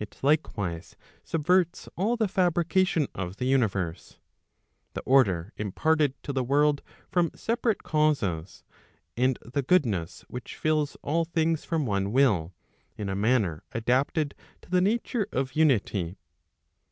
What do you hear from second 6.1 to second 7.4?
to the world from